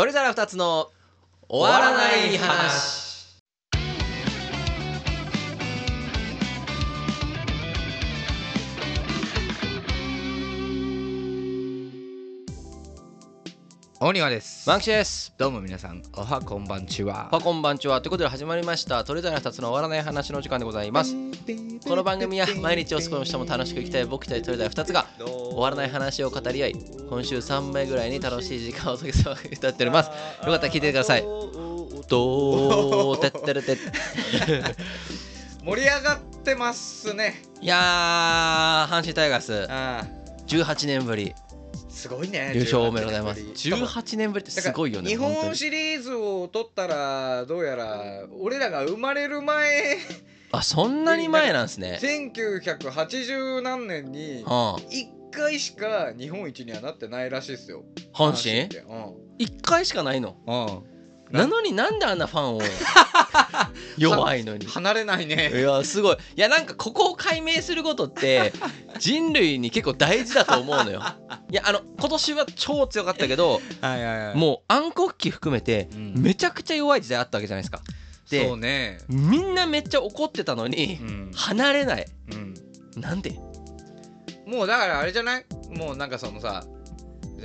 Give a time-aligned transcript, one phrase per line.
[0.00, 0.88] 鳥皿二つの
[1.46, 3.09] 終わらない話。
[14.02, 14.66] 大庭です。
[14.66, 15.34] マンキシです。
[15.36, 17.28] どうも皆さんおはこんばんちは。
[17.30, 18.00] パこんばんちは。
[18.00, 19.04] ということで始まりました。
[19.04, 21.14] 鳥皿二つの終わらない話の時間でございます。
[21.86, 26.76] この番組は毎日を少しでも楽しく生きたい僕たち鳥皿二つが終わらない話を語り合い
[27.10, 30.06] 今週3名ぐらいに楽しい時間を過ごす歌っております。
[30.06, 30.12] よ
[30.46, 31.20] かったら聞いてください。
[31.20, 33.76] どーてってるてっ
[35.62, 37.42] 盛り上がってますね。
[37.60, 39.70] いやー阪神タイガース。
[39.70, 40.06] あ
[40.46, 41.34] 18年ぶり。
[41.36, 41.49] あ
[42.00, 43.40] すごいね優勝おめでとうございます。
[43.68, 44.42] 18 18年ぶり。
[44.42, 49.98] ってすごいよね日本シリーズを取ったらどうやら俺らが生まれる前。
[50.52, 51.98] あそんなに前なんですね。
[52.02, 54.46] 1980何年にうん。
[54.46, 57.84] 1回しか日本一にはなってないらしいですよ。
[58.12, 59.14] 阪神うん。
[59.38, 60.36] 1回しかないの？
[60.46, 60.89] うん
[61.38, 61.46] な。
[61.46, 62.60] のになんであんなファンを
[63.98, 64.66] 弱いのに？
[64.66, 66.16] 離れないいねやすごい。
[66.36, 68.52] いやなんかここを解明することって
[68.98, 71.02] 人類に結構大事だと思うのよ。
[71.50, 74.38] いやあの今年は超強かったけどはい。
[74.38, 76.14] もう暗黒期含めてうん。
[76.16, 77.80] めちゃくちゃ弱い時代あったわけじゃないですか。
[78.30, 78.98] でそうね。
[79.08, 81.30] みんなめっちゃ怒ってたのにうん。
[81.34, 82.06] 離れない。
[82.32, 82.54] うん。
[83.00, 83.38] なんで？
[84.46, 85.44] もうだからあれじゃない？
[85.70, 86.64] もうなんかそのさ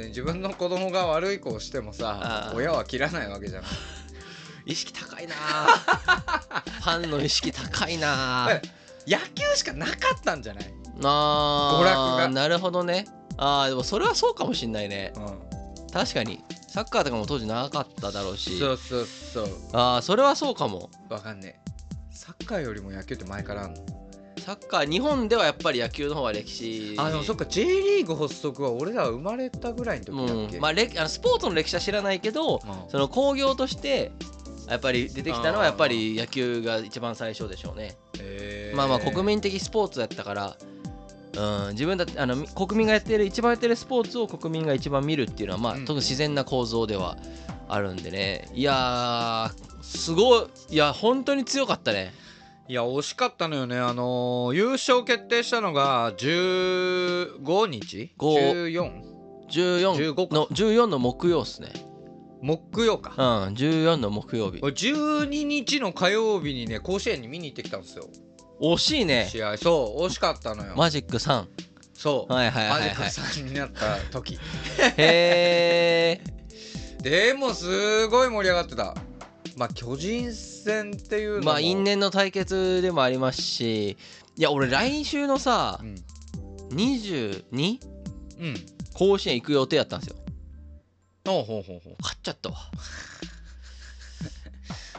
[0.07, 3.63] 自分の子供が悪い子をしてもさ親は切らないわけじゃん。
[4.65, 5.35] 意識高いな。
[5.37, 8.47] あファンの意識高いな。
[8.47, 8.61] あ
[9.07, 10.73] 野球しかなかったんじゃない、
[11.03, 11.79] あ
[12.27, 13.05] 娯なるほどね。
[13.37, 15.13] あーでもそれはそうかもしんないね。
[15.15, 16.43] うん、確かに。
[16.67, 18.57] サッカーとかも当時長かっただろうし。
[18.57, 19.49] そうそうそう。
[19.73, 20.89] ああそれはそうかも。
[21.09, 21.71] わかんねえ。
[22.11, 23.85] サッカーよりも野球って前からあんの？
[24.45, 26.93] サッカー日本ではやっぱり野球の方が歴史。
[26.99, 30.61] あでもそっか J リーグ発足は俺ら生まれたぐらいの時だっけ、うん。
[30.61, 32.59] まあ、歴あのスポーツの歴史は知らないけどうん。
[32.89, 34.11] その工業として
[34.69, 37.97] やっぱり出てきたのはやっぱり野球が一番最初でしょうね。
[38.75, 40.57] まあまあ国民的スポーツだったから
[41.37, 45.85] うん、自分だってあのみ国民がやってる一番やってるスポーツを国民が一番見るっていうのはまあ、うん。
[45.85, 47.17] 特に自然な構造では
[47.67, 48.47] あるんでね。
[48.53, 52.13] いやーすごいいや本当に強かったね
[52.67, 53.77] いや惜しかったのよね。
[53.77, 58.11] あのー優勝決定したのが15日？
[58.17, 58.37] 五。
[58.37, 59.01] 14?
[59.49, 60.35] 14 15か。
[60.35, 61.69] の14の木曜っすね。
[62.41, 63.13] 木曜か。
[63.47, 64.59] うん14の木曜日。
[64.63, 68.07] 俺12日の火曜日にね甲子園に見に行ってきたんですよ。
[68.59, 69.27] 惜しいね。
[69.31, 69.57] 試合。
[69.57, 71.45] そう惜しかったのよ、マジック3
[71.93, 74.39] そう、はいはいはいマジックはい3になった時。
[74.97, 76.21] へえ
[77.03, 78.95] でもすごい盛り上がってた。
[79.55, 80.33] まあ巨人
[80.65, 81.45] 戦っていうのも。
[81.45, 83.97] まあ因縁の対決でもありますし
[84.35, 85.95] いや俺来週のさうん、
[86.75, 87.79] 22
[88.37, 88.55] うん、
[88.93, 90.15] 甲子園行く予定やったんですよ。
[91.25, 91.95] ほうほうほうほう。
[92.01, 92.57] 勝っちゃったわ。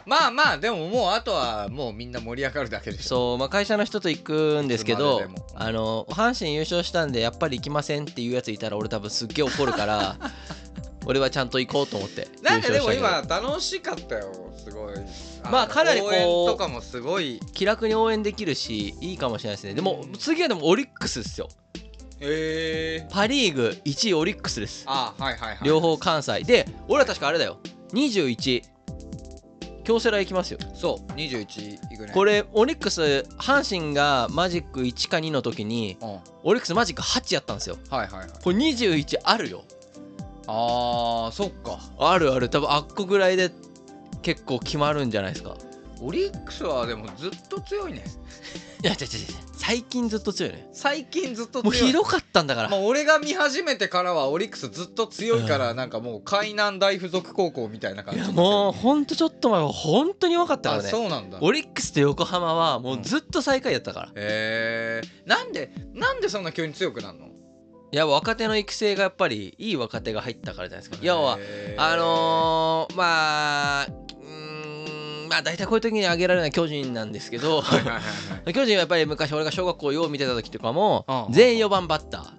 [0.06, 3.08] まあまあでももうあとはもうみんな盛り上がるだけでしょ。
[3.08, 5.20] そう、まあ、会社の人と行くんですけど
[5.54, 10.16] あの阪神優勝したんでやっぱり行きませんっていうやついたら俺多分すっげえ怒るから
[11.06, 14.94] 俺はちゃんと行こうと思ってなんかでも今楽しかったよすごい。
[14.94, 15.02] の
[15.50, 17.40] まあかなりこう応援とかもすごい。
[17.52, 19.74] 気楽に応援できるしいいかもしれないですね。
[19.74, 21.48] でも次はでもオリックスですよ。
[22.18, 24.84] へえパ・リーグ1位オリックスです。
[24.86, 25.58] あはいはいはい。
[25.62, 26.42] 両方関西。
[26.42, 27.58] で俺ら確かあれだよ。
[27.92, 28.62] 21
[29.84, 30.58] 京セラ行きますよ。
[30.74, 32.12] そう21いくね。
[32.12, 36.08] これオリックス阪神がマジック1か2の時にうん。
[36.08, 37.76] はいオリックスマジック8やったんですよ。
[37.90, 39.64] はいはいこれ21あるよ。
[40.48, 41.78] あーそっか。
[41.98, 42.48] あるある。
[42.48, 43.50] 多分あっこぐらいで
[44.22, 45.56] 結構決まるんじゃないですか？
[46.02, 48.04] オリックスはでもずっと強いね。
[48.82, 49.46] いや違う違う違う。
[49.56, 50.68] 最近ずっと強いね。
[50.72, 51.84] 最近ずっとも強い。
[51.84, 61.38] うひどかったんだから、まあ俺が見始めてからはオリックスずっと強いからなんかもう海南大附属高校みたいな感いやじだけどもうほんとちょっと前は本当に弱かったからあねそうなんだ。
[61.40, 67.26] オリックスと横浜はもうずっと最下位やったから、へえなんでなんでそんな急に強くなるの？
[67.92, 71.04] いや若手の育成がやっぱりいい若手が入ったからじゃないですか。
[71.06, 71.38] 要は
[71.78, 74.05] あのー、まあうーん
[75.28, 77.62] まあ大体こういう時に挙げられない巨人なんですけど
[78.52, 82.36] 巨人はやっぱり昔俺が小学校よう見てた時とかもうん全員4番バッター。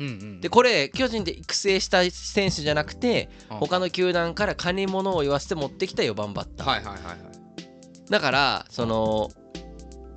[0.00, 3.58] うんうんでこれ巨人で育成した選手じゃなくてうん。
[3.58, 6.68] 他の球団から金物を言わせて持ってきた4番バッター。
[6.68, 7.16] はいはいはいはい。
[8.10, 9.30] だからその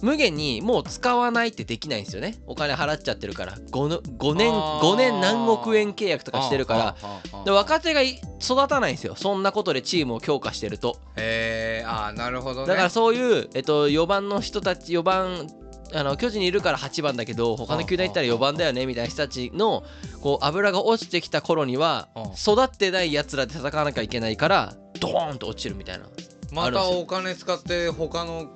[0.02, 2.36] 無限にもう使わないってできないんですよね。
[2.46, 3.54] お金払っちゃってるから。
[3.72, 4.94] 5, の5年あー。
[4.94, 6.96] 5年何億円契約とかしてるか
[7.34, 7.44] ら。
[7.46, 9.16] で若手がい育たないんですよ。
[9.16, 11.00] そんなことでチームを強化してると。
[11.16, 12.68] へえああなるほどね。
[12.68, 15.48] だからそういう、えっと、4番の人たち4番
[15.94, 19.84] あの巨人にいるから8番だけど他の球団行ったら4番だよねみたいな人たちの
[20.22, 22.24] こう油が落ちてきた頃にはうん。
[22.34, 26.06] 育ってないやつらで戦わなきゃいけないからドーンと落ちるみたいな。
[26.52, 28.48] またお金使って他の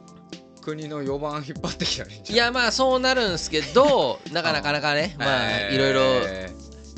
[0.61, 5.75] 国の4番引っ張ってきたらいいんじゃんいやまあそうなるんですけどなか なかなかねまあえー。
[5.75, 6.01] いろいろ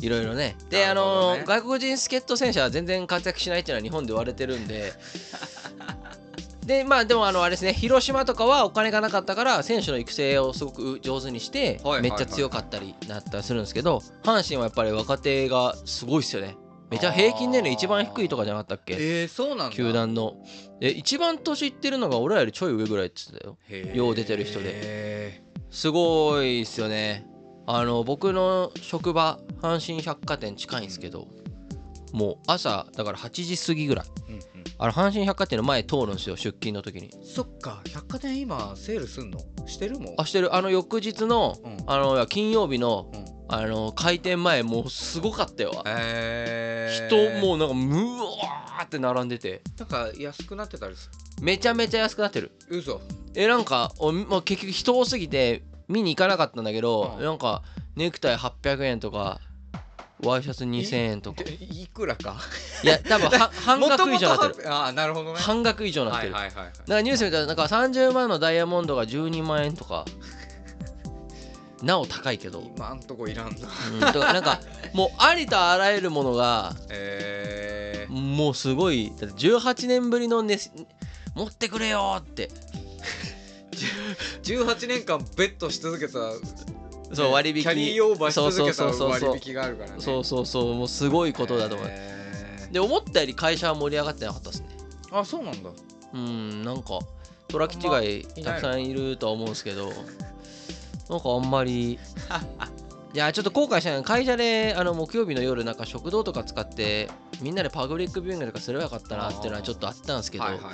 [0.02, 0.58] いろいろね。
[0.70, 4.94] であなるほどのね外国人助っ人選手は全然活躍しないっていうのは日本で言われてるんで。
[6.66, 16.56] でまあでもあのあれですね広島とかはお金がなかったから選手の育成をすごく上手にしてめっちゃ強かったりなったりするんですけど阪神はやっぱり若手がすごいっすよね
[16.94, 18.94] めちゃ平均年齢一番低いとかじゃなかったっけ？
[18.94, 19.76] えー、そうなんだ。
[19.76, 20.36] 球団の。
[20.80, 23.96] え一番年いってるのが俺らよりちょい上ぐらいって言ってたよ。
[23.96, 24.66] よう出てる人で。
[24.68, 27.26] へすごいっすよね。
[27.66, 31.28] あの僕の職場阪神百貨店近いんですけど
[32.12, 34.06] もう朝だから8時過ぎぐらい。
[34.06, 34.42] ーうんうん。
[34.78, 37.10] あの阪神百貨店の前通るんですよ出勤の時に。
[37.24, 39.40] そっか百貨店今セールすんの？
[39.66, 40.14] してるもん。
[40.18, 40.54] あしてる。
[40.54, 41.78] あの翌日のうん。
[41.88, 43.24] あの金曜日のうん
[43.56, 45.84] あの開店前もうすごかったよ。
[45.86, 49.62] え人ー、もうなんかむわーって並んでて。
[49.78, 51.10] なんか安くなってたりす
[51.42, 52.52] めちゃめちゃ安くなってる。
[52.70, 53.02] る嘘。
[53.36, 57.26] えなんかお、まあ、結局人多すぎて見に行かなかったんだけど、うん。
[57.26, 57.64] なんか
[57.96, 59.40] ネクタイ800円とか
[60.24, 61.44] ワイシャツ2000円とか。
[61.44, 62.38] でいくらか？
[62.84, 64.72] いや多分は 半額以上になってる。
[64.74, 65.40] ああなるほどね。
[65.40, 66.74] 半額以上になってる、はいはいはいはい。
[66.74, 70.06] だからニュース見たらなんか30万のダイヤモンドが12万円とか
[71.84, 73.56] なお高いけど、うん、今んとこいらん
[74.00, 74.12] な。
[74.12, 74.60] だからなんか
[74.94, 80.58] もうありとあらゆるものがえー、もうすごいだって18年ぶりのね
[81.36, 82.50] 持ってくれよって。
[84.44, 86.14] 18年間ベットし続けた
[87.14, 87.64] そう割引。
[87.64, 92.72] キャリーオーバーし続けたそうそうそうそう割引があるからねそうそうそうもうすごいことだと思う、えー。
[92.72, 94.68] で思ったより会社は盛り上がってなかったですね。
[95.12, 95.70] あそうなんだ。
[96.14, 97.00] うんなんか
[97.48, 99.92] トラッキ違いあんまいないたくさんいるとは思うんですけど
[101.10, 102.00] なんかあんまり。
[103.14, 107.12] いやちょっと後悔したのは会社であの木曜日の夜なんか食堂とか使って
[107.42, 110.74] みんなでパブリックビューイングとかすればよかったなっていうのはちょっとあったんですけど、はいはいはい。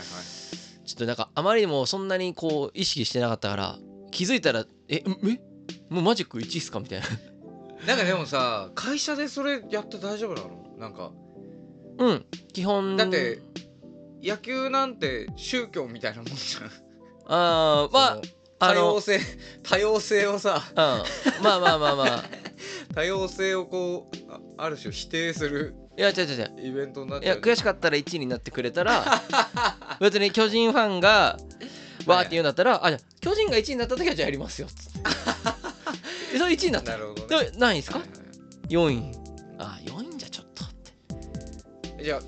[0.86, 3.78] ちょっとなんかあまりにもそんなにこう意識してなかったから
[4.12, 5.04] 気づいたらえんえ？
[5.90, 6.80] もうマジック1っすか？
[6.80, 7.08] みたいな。
[7.86, 10.78] なんかでもさ会社でそれやって大丈夫なの？
[10.78, 11.12] なんか。
[11.98, 12.26] うん。
[12.54, 12.96] 基本。
[12.96, 13.42] だって
[14.24, 16.72] 野球なんて宗教みたいなもんじゃん。
[17.28, 18.22] あーまあ
[18.60, 19.20] 多様性
[19.64, 21.04] 多様性をさあ
[21.38, 21.44] うん。
[21.44, 22.24] まあまあまあまあ。
[22.94, 26.68] 多様性をこうあある種否定するいや違う違う違う。
[26.68, 27.42] イベントになっいやちゃう。
[27.42, 29.22] 悔しかったら1位になってくれたら
[30.00, 31.38] 別に巨人ファンが
[32.06, 35.00] わーって言うんだったら、あじゃあ巨人が1位になった時はじゃあやりますよっつって。
[36.34, 36.94] え それ1位になった。
[36.94, 37.52] なるほどね。
[37.52, 38.20] で何位ですか、はいはい
[38.70, 39.18] 4位。
[39.58, 40.74] あ4位じゃちょっとっ
[41.98, 42.04] て。
[42.04, 42.22] じゃあ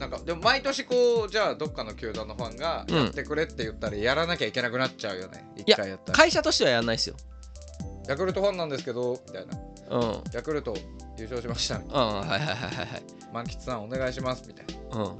[0.00, 2.96] なんかでも毎年こうじゃあどっかの球団のファンがうん。
[2.96, 6.18] やってくれって言ったらやらなきゃいけなくなっちゃうよね、いや一回やったら。
[6.18, 7.16] 会社としてはやんないですよ。
[8.08, 9.58] ヤクルトファンなんですけどみたいな
[9.90, 10.00] うん。
[10.00, 10.74] うんヤクルト
[11.18, 11.74] 優勝しました。
[11.74, 13.02] はいはいはいはいはい。
[13.32, 15.02] 満喫さんお願いしますみたいな。
[15.04, 15.18] うん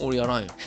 [0.00, 0.48] 俺やらんよ。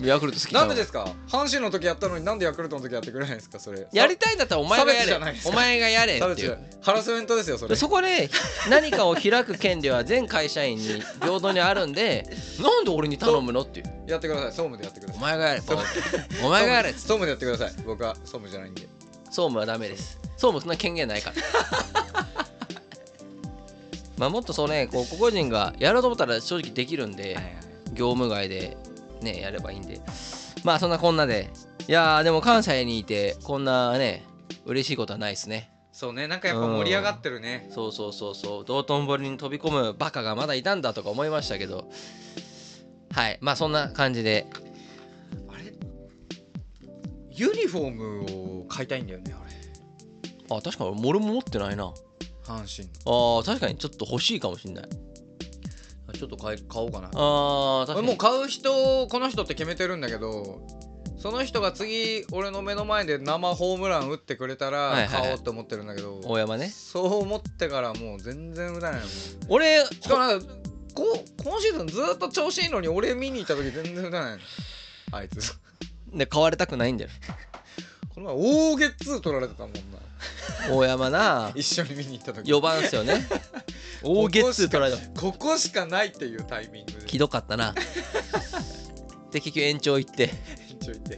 [0.00, 1.06] ヤクルト好きだなんでですか？
[1.28, 3.60] 阪神の時やったのになんでヤクルトの時やってくれないんですか？
[3.60, 3.86] それ。
[3.92, 5.34] やりたいんだったらお前がやれ。
[5.44, 6.58] お前がやれっていう。
[6.82, 7.68] ハラスメントですよそれ。
[7.70, 8.28] でそこで
[8.68, 12.28] 何かを開く権利は全会社員に平等にあるんで
[12.60, 13.86] なんで俺に頼むのっていう。
[14.08, 14.50] やってください。
[14.50, 15.18] 総務でやってください。
[15.18, 15.62] お前がやれ。
[16.42, 16.92] お前がやれ。
[16.92, 17.24] 総務。
[17.24, 17.72] でやってください。
[17.86, 18.82] 僕は総務じゃないんで。
[19.26, 20.18] 総務はダメです。
[20.36, 21.36] 総務そんな権限ないから。
[24.18, 27.36] まあもっとそうねこう個々人がやろうと思ったら正直できるんで
[27.94, 28.76] 業務外で
[29.22, 30.00] ねやればいいんで。
[30.62, 31.50] まあそんなこんなで。
[31.86, 34.24] いやーでも関西にいてこんなね
[34.64, 35.70] 嬉しいことはないですね。
[35.92, 36.26] そうね。
[36.26, 37.68] なんかやっぱ盛り上がってるね。
[37.70, 38.64] そうそうそうそう。
[38.64, 41.90] 道頓堀に飛び込むバカがまだいたんだとか思いましたけど。
[43.12, 43.38] はい。
[43.40, 44.46] まあそんな感じで。
[45.48, 45.72] あれ？
[47.30, 50.56] ユニフォームを買いたいんだよねあれ。
[50.56, 51.92] あ確かに俺も持ってないな。
[52.44, 54.84] 阪神あー確かにちょっと欲しいかもしんない
[56.26, 57.10] ちょっと買い買おうかな。
[57.12, 58.08] あー確かに。
[58.08, 60.66] 俺もう買う人この人って決めてるんだけど
[61.18, 66.68] その人が次俺の目の前で生ホームラン打ってくれたら買おうって思ってるんだけど、大山ね。
[66.68, 69.10] そう思ってからもう全然打たないもん
[69.48, 70.46] 俺しかもなんか
[70.94, 74.38] こ今シーズンずっと調子いいのに俺見に行った時全然打たないの
[75.12, 75.54] あいつ。
[76.12, 77.10] で買われたくないんだよ
[78.14, 79.78] この前大ゲッツー取られてたもんな。
[80.70, 81.50] 大山な。
[81.54, 82.52] 一緒に見に行った時。
[82.52, 83.26] 4番っすよね。
[84.02, 85.20] 大ゲッツー取られた。
[85.20, 86.98] ここしかないっていうタイミングで。
[87.06, 87.74] ひどかったな。
[89.32, 90.30] で結局延長行って。
[90.80, 91.16] ちょいて。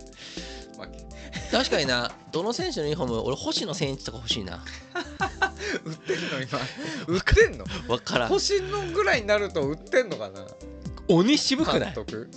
[0.78, 1.04] 負け
[1.50, 2.10] 確かにな。
[2.32, 4.64] どの選手のユニフォーム俺星野選手とか欲しいな。
[5.84, 6.58] 売ってんの今。
[7.08, 7.66] 売ってんの？
[7.88, 8.28] わからん。
[8.28, 10.46] 星のぐらいになると売ってんのかな？
[11.08, 11.92] 鬼渋くない？
[11.92, 12.30] 監督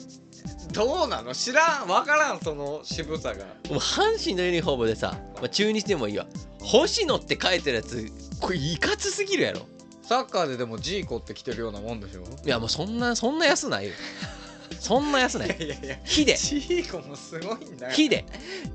[0.71, 1.33] どうなの？
[1.33, 1.87] 知らん。
[1.87, 3.45] 分からんその渋さが。
[3.45, 6.25] もう阪神のユニフォームでさ、まあ、中日でもいいわ。
[6.61, 9.61] 星野って書いてるやつこれいかつすぎるやろ。
[10.03, 12.21] サッカーででもジーコって着てるようなもんでしょ？
[12.45, 13.93] いやもうそんなそんな安ないよ。
[14.79, 15.57] そんな安ない。
[15.59, 16.35] いやいやヒデ。
[16.35, 17.93] ジーコもすごいんだよ。
[17.93, 18.25] ヒデ。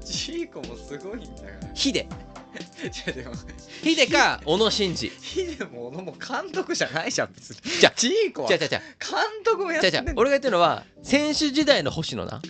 [0.05, 2.07] ジーコもすごいんだからヒデ
[3.83, 5.09] ヒデか小野伸二。
[5.09, 7.57] ヒデも小野も監督じゃないじゃん別に。
[7.81, 8.49] じゃあジーコは。
[8.49, 8.83] 監じゃあじゃあ。
[9.45, 12.41] 督もやってんのじゃ俺が言ってるのは選手時代の星野な。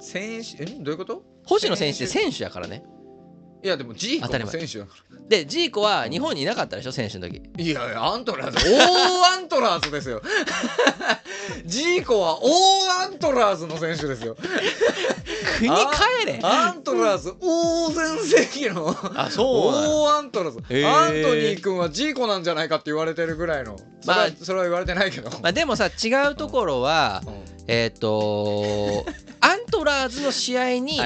[0.00, 1.22] 選手えどういうこと？
[1.44, 2.82] 星野選手って選手やからね
[3.62, 4.66] いやでもジーコも当たり前。
[4.66, 4.88] 選手
[5.28, 6.92] でジーコは日本にいなかったでしょ？
[6.92, 7.40] 選手の時。
[7.56, 10.22] らいやいやアントラーズ大アントラーズですよ。
[11.66, 14.36] ジーコは大アントラーズの選手ですよ。
[15.58, 16.40] 国帰れ。
[16.42, 18.96] アントラーズ大全盛期の。
[19.14, 19.46] あそう
[20.06, 20.88] 大アントラーズ、へー。
[20.88, 23.76] アントニー君はジーコなんじゃないかって言われてるぐらいの。
[24.06, 27.40] まあそれは言われてないけど、まあでもさ違うところはうん。
[27.66, 29.04] えっ、とアント
[29.39, 30.98] ラーズの試合に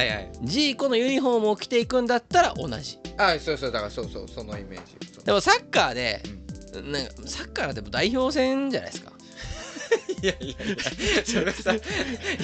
[0.43, 2.99] ジーコのユニフォームを着ていくんだったら同じ。
[3.17, 5.25] あそうそうだからそうそうそのイメージ。
[5.25, 6.21] でもサッカーで
[6.83, 9.13] なんかサッカーなんて代表戦じゃないですか。
[10.23, 10.77] いやいやいや
[11.25, 11.81] それさい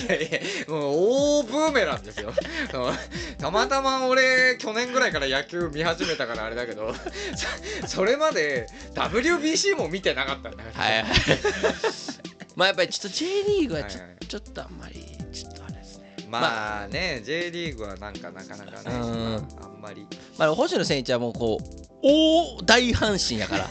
[0.08, 0.92] やいやもう
[1.40, 2.32] 大ブーメランですよ。
[3.38, 6.94] たまたま俺去年ぐらいから野球見始めたからあれだけど
[7.82, 10.84] そ それまで WBC も見てなかったんだから。
[10.84, 11.10] はいはい。
[12.54, 14.26] まあやっぱりちょっと J リーグはちょ,、はいはい。
[14.26, 15.09] ちょっとあんまり
[16.30, 19.34] まあね J リーグはなんかなかなかねうん。
[19.62, 20.06] あんまり。
[20.38, 23.64] まあ星野選手はもうこう大大阪神やから。
[23.64, 23.70] だ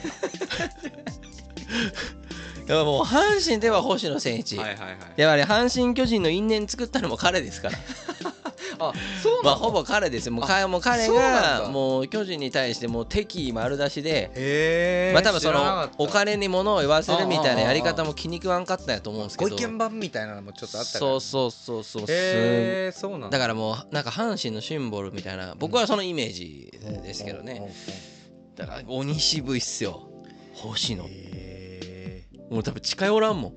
[2.75, 4.97] からもう阪神では星野選手、はいはいはい。
[5.15, 7.77] やっぱり阪神・巨人の因縁作ったのも彼ですから
[8.79, 10.33] あそうまあほぼ彼ですよ。
[10.33, 15.11] もうかもう彼がもう巨人に対してもう敵意丸出しで。
[15.13, 19.51] まあ多分そのお金に物を言わせるみたいなやり方も気に食わんかったんやと思うんですけど。
[19.51, 23.19] ご意見番みたいなのもちょっとあったそうそうそうそうそう。
[23.19, 23.39] なんだ。
[23.39, 26.71] からもうなんか阪神のシンボルみたいな僕はそのイメージ
[27.03, 27.61] ですけどね。
[28.55, 30.09] だから鬼渋いっすよ
[30.53, 31.05] 星野。
[31.07, 33.53] へもう多分近寄らんもん。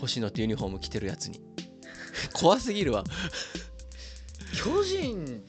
[0.00, 1.40] 星野ってユニフォーム着てるやつに。
[2.32, 3.04] 怖すぎるわ。
[3.04, 3.61] ー
[4.62, 5.42] 巨人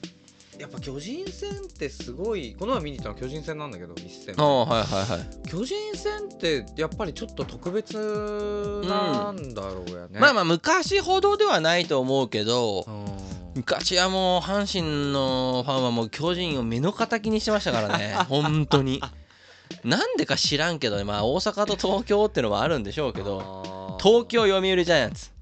[0.58, 5.48] やっぱ巨人戦ってすごいこの前見に行ったの巨人戦なんだけど一戦ああはいはいはい。
[5.48, 13.04] 巨人戦ってやっぱりちょっと特別なんだろうやね、まあまあ昔ほどではないと思うけどうん。
[13.56, 19.00] 昔はもう阪神のファンはもう巨人を目の敵にしてましたからね 本当に。
[19.82, 25.33] なんでか知らんけどねまあ大阪と東京ってのもあるんでしょうけど東京読売ジャイアンツ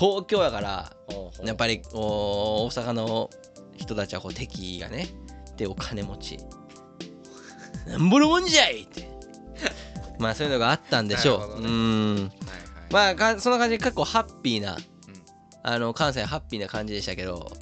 [0.00, 0.92] 東京やから
[1.44, 3.28] やっぱり大阪の
[3.76, 5.08] 人たちはこう敵がね
[5.58, 6.38] でお金持ち。
[7.86, 9.10] なんぼのもんじゃいって。
[10.18, 11.68] まあそういうのがあったんでしょう、ね。
[11.68, 12.14] うん。
[12.14, 12.30] はいはい。
[12.90, 14.78] まあかそんな感じで結構ハッピーな、ん。
[15.62, 17.52] あの関西ハッピーな感じでしたけど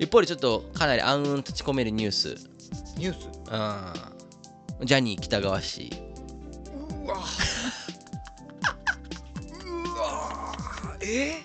[0.00, 2.36] 一方でちょっとかなり暗雲立ち込めるニュース、
[2.96, 3.28] ニュース？
[4.80, 6.09] うん、ジャニー喜多川氏
[11.00, 11.42] わえ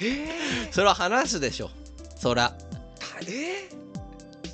[0.00, 0.28] え
[0.70, 1.70] それは話すでしょ。
[2.16, 2.54] そら。
[3.28, 3.68] え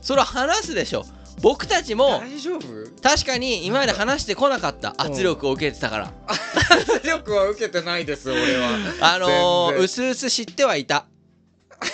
[0.00, 1.04] それは話すでしょ。
[1.40, 2.62] 僕たちも大丈夫？
[3.02, 4.94] 確かに今まで話してこなかった。
[4.98, 6.12] 圧力を受けてたから。
[6.26, 8.70] 圧力は受けてないです俺は。
[9.14, 11.06] あのー、うすうす知ってはいた。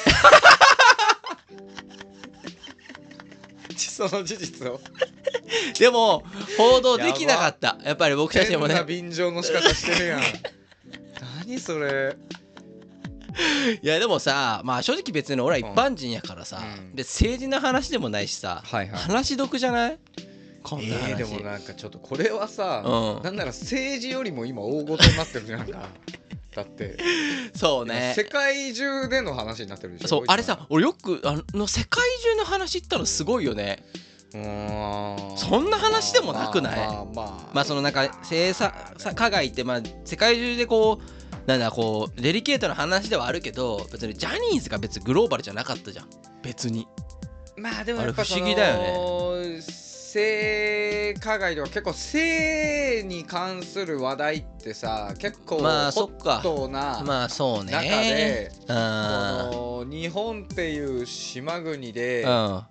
[3.76, 4.81] その事実を？
[5.78, 6.23] でも
[6.57, 7.78] 報道できなかった。
[7.83, 10.23] やっぱり僕たちも変なね便乗の仕方してるやん
[11.49, 12.17] 何それ。
[13.83, 16.95] いやでもさまあ正直別に俺は一般人やからさ、うん。
[16.95, 19.00] で政治の話でもないしさ、はいはい。
[19.00, 19.99] 話得じゃない？
[20.62, 23.23] こんな話、えー、でもなんかちょっとこれはさ、うん。
[23.23, 25.88] なんなら政治よりも今大ごとになってるじゃんか。
[26.55, 26.97] だって。
[27.55, 28.12] そうね。
[28.17, 33.85] 世界中での話になってるでしょそうあれさ俺よくあの世界中の話ったのすごいよね。
[34.35, 35.38] うーん。
[35.38, 36.76] そんな話でもなくない？
[36.76, 37.64] まあまあ、まあまあ。
[37.64, 41.17] そのなんか性差さ加害ってまあ世界中でこう
[41.49, 46.09] なんだこうデリケートな話ではあるけど別にジャニーズが別にグローバルじゃなかったじゃん。
[46.43, 46.87] 別に。
[47.57, 49.62] まあでもやっぱ不思議だよよね。
[49.62, 56.11] 性加害とか結構性に関する話題ってさ結構まあホ
[56.43, 57.73] そなまあそうね。
[57.73, 58.67] 中で、うん。
[58.67, 62.62] この日本っていう島国で、うん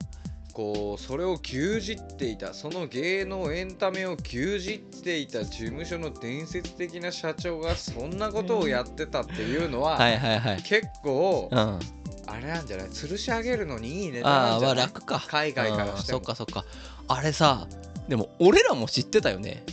[0.58, 10.64] こうそれを牛耳っていたその芸能エンタメを牛耳っていた事務所の伝説的な社長がそんなことをやってたっていうのは、はいはいはい。
[10.64, 11.60] 結構、うん。
[11.60, 11.80] あ
[12.26, 12.88] あれなんじゃない？
[12.88, 15.24] 吊るし上げるのにいいネタなあーまあんじゃない楽か。
[15.28, 16.18] 海外からうんしても。
[16.18, 16.66] そっかそっか。
[17.08, 17.68] あれさ
[18.10, 19.64] でも俺らも知ってたよね。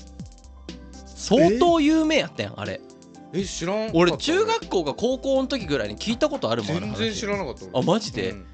[1.06, 2.82] 相当有名やったやんあれ。
[3.32, 7.64] え知らん俺中学校か高校の時ぐらいに聞いたことあるもん全然知らなかった。
[7.72, 8.32] 俺あマジで？
[8.32, 8.46] うん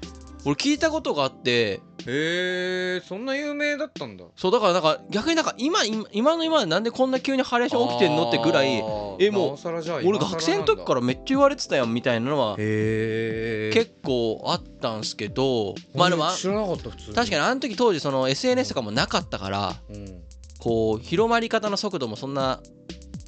[0.45, 1.81] 俺聞いたことがあって。
[2.07, 4.25] へえそんな有名だったんだ。
[4.35, 8.83] そうだからなんか逆になんか今今今の今でなんでこんな急にハレーション起きてんのってぐらい
[9.19, 9.57] えもう
[10.03, 17.15] 俺学生の時かららめっちゃ言われてたやんみたいなのは結構あったんすけどまあでもあ知らなかった普通に。
[17.15, 20.23] 確かにあの時当時その SNS とかもなかったからうん。
[20.61, 22.61] こう広まり方の速度もそんな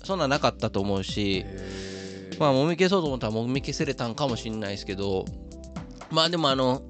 [0.03, 1.43] そんななかったと思うし
[2.39, 5.25] まあもみ消そうと思ったらもみ消せれたんかもしんないですけど
[6.11, 6.83] まあでもあの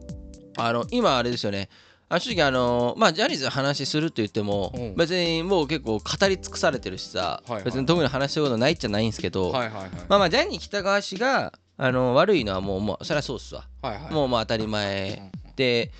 [0.57, 1.69] あの今あれですよね。
[2.09, 4.95] あ正直あのまあジャニーズの話すると言っても、うん。
[4.95, 7.63] 別にもう結構語り尽くされてるしさ、はいはい。
[7.63, 9.89] 別に特に話してることないっちゃないんですけど、はいはいはい。
[10.09, 14.13] まあまあジャニー喜多川氏があの悪いのはもうもうそりゃそうっすわ、はいはい。
[14.13, 15.91] もうまあ当たり前で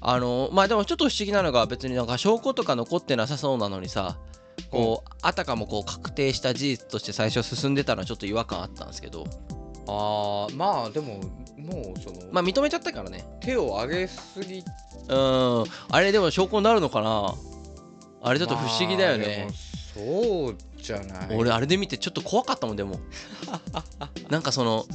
[0.00, 4.18] あのまあでもちょっと不思議なのが別になんか証拠とか残ってなさそうなのにさ
[4.70, 9.26] こうあたかもこう確定した事実として最初進んでたのはちょっと違和感あったんですけど
[9.86, 11.20] あーまあでも
[11.58, 13.24] もうその、まあ認めちゃったからね。
[13.40, 14.64] 手を上げすぎ
[15.08, 15.64] うん。
[15.90, 17.34] あれでも証拠になるのかな？
[18.22, 21.36] あれちょっと不思議だよね、まあそうじゃない。
[21.36, 22.98] 俺あれで見てちょっと怖かったもんでも。
[24.30, 24.86] なんかその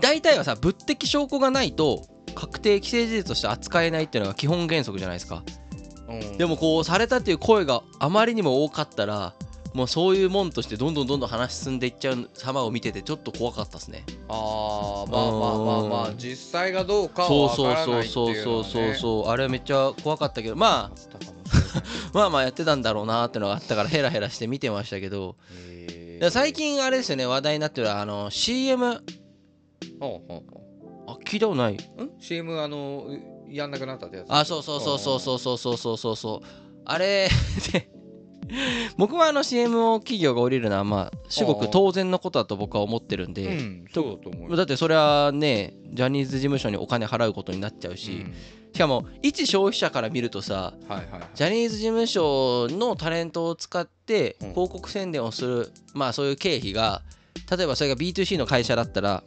[0.00, 5.44] 大体はさ物的証拠がないと確定既成事実として扱えないっていうのが基本原則じゃないですか。
[6.08, 6.38] うん。
[6.38, 9.34] でもこうされたっていう声があまりにも多かったら
[9.74, 14.04] もうそういうもんとしてどんどんどんどん話進んでいっちゃう様を見ててちょっと怖かったですね。
[14.28, 16.18] あーまあまあまあまあうん。
[16.18, 18.46] 実際がどうかは分からそうないっていう。
[18.46, 18.94] のそうそうそうそうはね。
[18.96, 20.56] そうあれめっちゃ怖かったけど。
[20.56, 21.30] まあ
[22.12, 25.36] まあまあやってたんだろうなってのがあったからヘラヘラして見てましたけど。
[26.30, 29.02] 最近あれですよね話題になってるあの CM
[29.98, 30.60] ほうほうほ
[31.06, 31.74] あ聞いたことない。
[31.74, 31.78] う
[32.18, 33.06] CM あの
[33.48, 34.26] やんなくなったってやつ。
[34.28, 36.16] あそうそうそうそうそうそうそうそうそう。
[36.16, 36.48] そう
[36.84, 37.28] あれ
[37.72, 37.90] で
[38.96, 43.44] 僕はあの CM を企業が降りるのはまあ至極当然のことだと僕は思ってるんうで、
[44.50, 48.34] だだってそれはねジャニーズ事務所にお金払うことになっちゃうし、うん。
[48.72, 50.74] しかも一消費者から見るとさ
[51.34, 54.50] ジャニーズ事務所のタレントを使ってうん。
[54.50, 57.02] 広告宣伝をする、まあそういう経費が
[57.50, 59.24] 例えばそれが B2C の会社だったら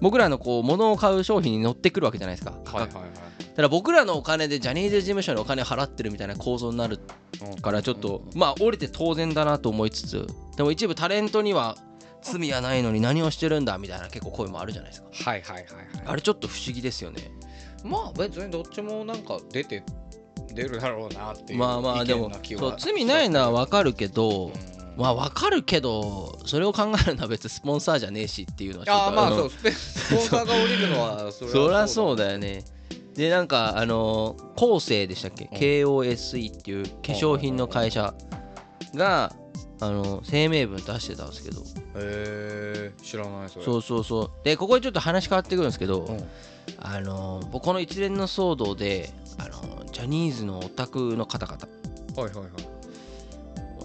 [0.00, 2.52] 僕らのこう物を買う商品に乗ってくるわけじゃないですか。
[2.52, 3.02] はいはいはい。
[3.02, 6.98] だから僕らのお金でジャニーズ事務所にお金を払ってるみたいな構造になる
[7.46, 10.26] うんからちょっとうんまあ降りて当然だなと思いつつ
[10.56, 11.76] でも一部タレントには
[12.22, 15.08] 罪はないのに何をしてるんだみたいな結構声もあるじゃないですか。
[15.30, 15.66] はいはいはいはい。
[16.06, 17.30] あれちょっと不思議ですよね。
[17.84, 19.84] まあ別にどっちもなんか出て
[20.52, 32.64] 出るだろうなっていうまあまあでもそう罪ないのは分かるけどうんまあ分かるけどそれを考えるのは別にスポンサーじゃねえしっていうのはちょっとああまあんそうスポンサーが降りるのはそそりゃそうだだよね。
[33.14, 35.44] でなんかあのコーでしたっけ？
[35.44, 35.50] うん。
[35.56, 38.14] KOSE っていう化粧品の会社
[38.94, 39.32] が
[39.80, 41.60] あの声明文出してたんですけど。
[41.60, 41.64] へ
[41.96, 43.64] え知らないそれ。
[43.64, 44.30] そうそうそう。
[44.44, 46.28] でここでちょっと話変わってくるんですけど、うん。
[46.80, 51.58] あの僕この一連の騒動であのジャニーズのオタクの方々。
[52.16, 52.73] はいはいはい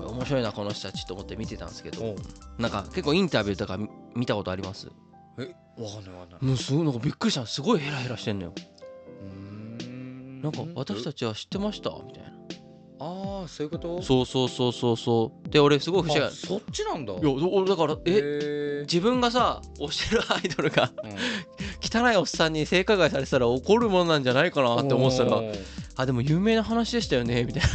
[0.07, 2.15] 面白いなこの人たちと思って見てたんですけど。
[2.57, 4.89] なんか結構インタビューとか見見たことあります？
[5.37, 5.55] え？
[5.81, 6.45] わかんないわかんない。
[6.45, 7.45] もうすごいなんかびっくりした。
[7.45, 8.53] すごいヘラヘラしてんのよ。
[9.25, 10.41] ん。
[10.41, 11.91] なんか私たちは知ってました？
[12.05, 12.29] みたいな。
[13.01, 14.01] ああそういうこと？
[14.01, 15.49] そうそうそうそうそう。
[15.49, 17.13] で俺すごい不思議そっちなんだ。
[17.13, 18.81] 俺だからえ？
[18.81, 21.11] え自分がさ推してるアイドルがうん。
[21.81, 25.41] 汚いおっさんに性加害されてたら怒るもんなんじゃないかなって思ってたら。
[25.95, 27.69] あでも有名な話でしたよねみたいな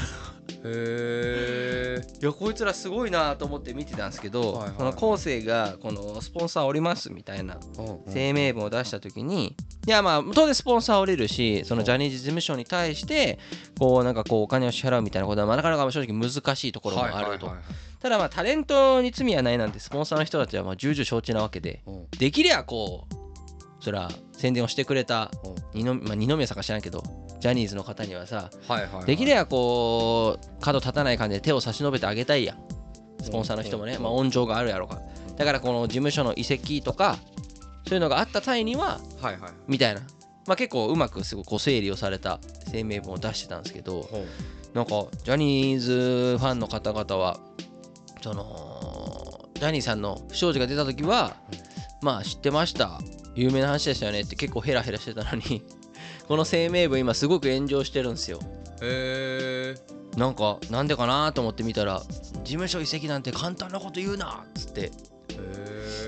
[0.66, 4.74] えいやこいつらすごいなと思って見てたんですけど、はいはいはい。
[4.78, 7.58] その後世がこのスポンサーおりますみたいな
[8.12, 9.54] 声明文を出した時に
[9.86, 13.38] いやまあ当然スポンサー降りるしそのジャニーズ事務所に対して
[13.78, 17.52] こうなんかこうお金を支払うみたいなことはまあなかなか正直難しいところもあると。
[18.00, 21.82] ただまあタレントに罪はないなんてスポンサーの人たちはまあ重々承知なわけで。
[22.18, 23.23] できりゃこう
[23.84, 25.30] そら宣伝をしてくれた
[25.74, 27.02] 二宮,、まあ、二宮さんか知らんけど
[27.38, 28.48] ジャニーズの方にはさ
[29.04, 32.58] できればこう角立たない感じで手を差し伸べてあげたいやん。
[33.22, 34.02] スポンサーの人もね、うん。
[34.02, 34.96] まあ、温情があるやろうか。
[34.96, 35.02] ら
[35.36, 37.18] だからこの事務所の移籍とか
[37.86, 39.50] そういうのがあった際にははいはい。
[39.68, 40.00] みたいな、
[40.46, 42.40] まあ、結構うまくすごいこう整理をされた
[42.72, 44.08] 声明文を出してたんですけど
[44.72, 47.38] なんかジャニーズファンの方々は
[48.22, 51.36] そのジャニーさんの不祥事が出た時は
[52.00, 53.00] まあ知ってました
[53.34, 55.62] 有名な話でしたよねって結構ヘラヘラしてたのに
[56.28, 58.38] この声明文今すごく炎上してるんですよ。
[58.80, 64.90] へえなんかなんでかなと思って見たら事務所移籍なんて簡単なこと言うなっつって。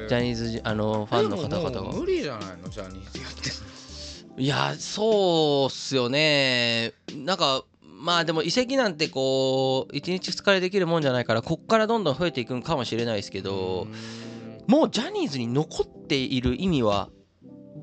[0.09, 1.93] ジャニーズあのファンの方々が。
[1.93, 2.69] 無理じゃないの？
[2.69, 4.43] ジャニーズやって。
[4.43, 6.93] いやそうっすよね。
[7.15, 13.89] なんかまあでも移籍なんてこう1日2日でできるもんじゃないからこっからどんどん増えていくんかもしれないですけど
[14.67, 17.09] もうジャニーズに残っている意味は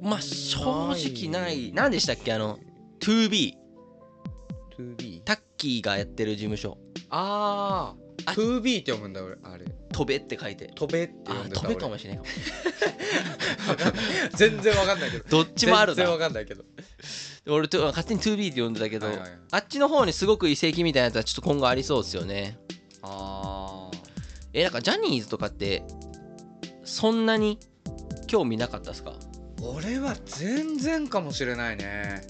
[0.04, 0.60] まあ正
[0.92, 1.72] 直ない。
[1.74, 2.34] 何でしたっけ？
[2.34, 2.60] あの
[3.00, 3.54] 2B
[4.78, 6.78] 2B タッキーがやってる事務所。
[7.10, 10.68] あああ 2B って読むんだ俺あれ「飛べ」って書いて。
[10.76, 12.24] 飛べって読あんでた飛べか俺もしれない
[14.36, 15.30] 全然わかんないけど。
[15.30, 16.64] どっちもある全然なわかんないけど。
[17.48, 19.40] 俺と勝手に 2B って呼んでたけど、はいはいはい。
[19.52, 22.58] あっちの方にすごく遺跡みたいなやつはちょっと今後ありそうですよね。
[23.02, 23.90] あ
[24.54, 25.84] えなんかジャニーズとかって
[26.86, 27.60] そんなに
[28.28, 29.12] 興味なかったですか？
[29.12, 29.14] あ
[29.64, 32.22] 俺は全然かもしれないね。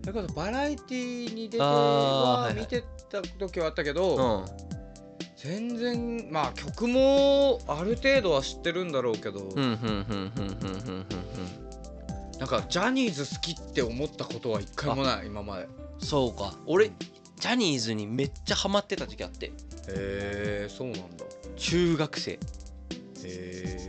[0.00, 4.46] それこそバラエティーに出てはいはいは見てた時はあったけうど、ん。
[5.36, 9.74] 全然まあ曲もある程度は知ってるんだろうけど、な
[12.46, 15.62] んかジャニーズ好きって思ったことは一回もない今まで。
[15.64, 15.66] へ
[15.98, 16.54] そうか。
[16.66, 16.90] 俺
[17.38, 19.52] ジャニーズにめっちゃハマってた時期あって。
[19.88, 21.24] えそうなんだ。
[21.56, 22.32] 中学生。
[22.32, 22.38] へ
[23.24, 23.88] え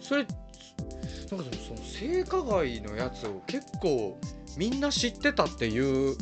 [0.00, 0.26] それ
[1.36, 4.18] なんかそのその性加害のやつを結構
[4.56, 5.78] みんな知ってたってい
[6.12, 6.16] う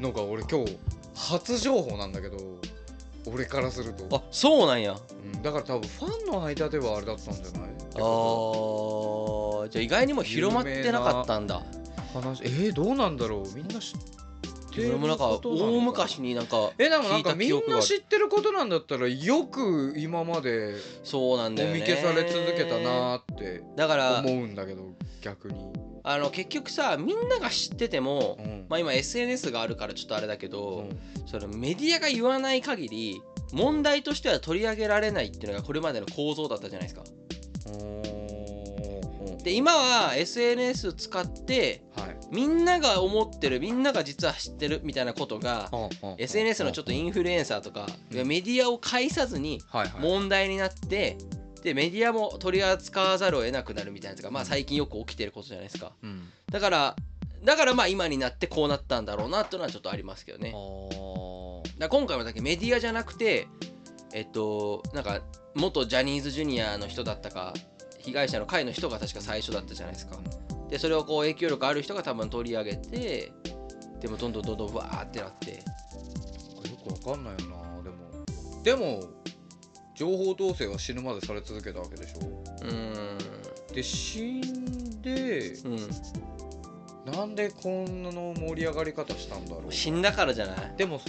[0.00, 0.76] のが俺今日
[1.14, 2.36] 初情報なんだけど
[3.26, 4.16] 俺からすると。
[4.16, 4.96] あそうなんや。
[5.34, 7.70] うん、だから多分ファンの間ではあれだったんじゃない？
[7.94, 11.62] あーじゃあ意外にも広まってなかったんだ。
[12.12, 12.42] 話。
[12.42, 13.56] えー、どうなんだろう？
[13.56, 14.12] みんな知ってる
[14.78, 21.78] 俺もなんか大昔になんかえでもなんかみんな知ってることなんだったらよく今までそうなんだよね。
[21.78, 28.66] もみ消され続けたなーってだから思うんだけど逆に、あの結局さみんなが知っててもうん。
[28.68, 30.98] まあ今 SNS があるからちょっとあれだけど、うん。
[31.26, 37.04] そのメディアが言わない限り問題としては取り上げられないっていうのがこれまでの構造だったじゃないですか。
[37.66, 38.21] おー
[39.42, 42.16] で今は SNS 使ってはい。
[42.30, 45.70] みんなが思ってるみんなが実は知ってるみたいなことが
[46.16, 48.26] SNS のちょっとインフルエンサーとかうん。
[48.26, 49.60] メディアを介さずに
[50.00, 51.18] 問題になって
[51.62, 55.92] でメディアも取り扱わざるを得なくなるみたいなやつがまあ最近よく起きてることじゃないですか。
[56.02, 56.28] うん。
[56.50, 56.96] だから
[57.44, 60.54] だからまあ今になってこうなったんだろうなっていうのはちょっとありますけどね。
[61.78, 63.48] だ今回はだけメディアじゃなくて
[64.12, 65.20] えっとなんか
[65.54, 67.52] 元ジャニーズジュニアの人だったか
[68.04, 70.16] 被害者の会の人が確か最初だったじゃないですか。
[70.68, 73.30] でそれをこう影響力ある人が多分取り上げて
[74.00, 75.58] でもどんどんどんどんわーってなってよ
[76.98, 78.22] くわかんないよなでも
[78.62, 79.04] でも
[79.94, 83.18] 情報統制は死ぬまでされ続けたわけでしょうん
[83.74, 91.02] で死んでうんなんでこんなの盛り上がり方したんだろう死んだからじゃないでも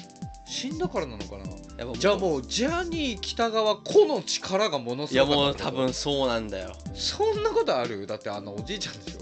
[0.53, 1.93] 死んだからなのかな？
[1.95, 6.73] じゃあもうジャニー喜多川個の力がものすごいやもう多分そうなんだよ。
[6.93, 8.05] そんなことある？
[8.05, 9.19] だってあのおじいちゃんでしょ。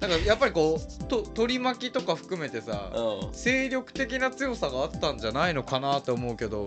[0.00, 3.34] だからやっぱりこうと取り巻きとか含めてさうん。
[3.34, 6.64] 精力的な強さがあったんじゃないのかなって思うけど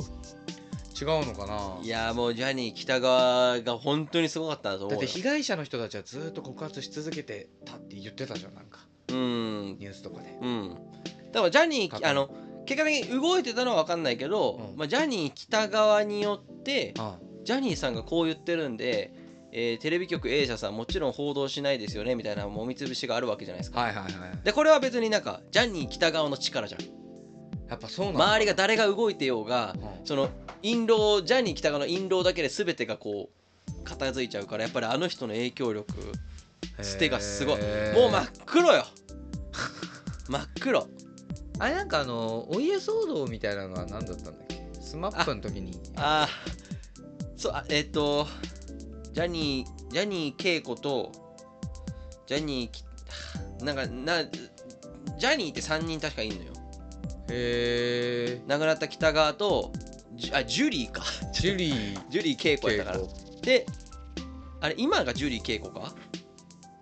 [0.99, 1.77] 違うのかな？
[1.83, 4.91] いやもうジャニー喜多川が本当にすごかったと思うよ。
[4.91, 8.79] だって被害者の人たちはずっと告発し続けてたって言ってたじゃんなんか。
[9.09, 9.77] うん。
[9.79, 10.37] ニュースとかで。
[10.41, 10.77] うん。
[11.33, 12.29] だからジャニーあの
[12.67, 14.77] 結果的に動いてたのは分かんないけど、うん。
[14.77, 19.11] まあ、ジャニー喜多川によってあジャニーさんがこう言ってるんで、
[19.51, 23.79] えーテレビ局 A 社さんもちろん報道しないですよねみたいなもみつぶしがあるわけじゃないですか。
[23.79, 24.11] はいはいはい。
[24.43, 26.81] でこれは別になんかジャニー喜多川の力じゃん
[27.69, 28.25] やっぱそうなんだ。
[28.25, 30.05] 周りが誰が動いてようがうん。
[30.05, 30.29] その
[30.61, 33.29] 印籠ジャニー喜多川の印籠だけで全てがこ
[33.69, 35.93] う片付いちゃうからやっぱりあの人の影響力
[36.81, 37.57] 捨てがすごい。
[37.93, 38.85] もう真っ黒よ。
[40.27, 40.87] 真っ黒
[41.59, 44.61] あれなんかあのお家騒動みたいなのは何だったんだっけ？
[44.79, 45.79] スマップの時に。
[45.95, 46.29] ああ
[47.35, 48.27] そうあえっ、と
[49.13, 51.11] ジャニージャニー恵子と
[52.25, 52.83] ジャニーき
[53.63, 56.53] なんかなジャニーって3人確かいんのよ。
[57.29, 59.71] へえ亡くなった北川と
[60.15, 61.03] ジュあジュリーか。
[61.33, 62.01] ジュリー。
[62.09, 63.03] ジュリー恵子やったから。
[63.41, 63.65] で
[64.61, 65.93] あれ今がジュリー景子か？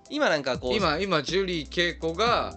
[0.09, 2.55] 今なんかこう今今ジュリー景子が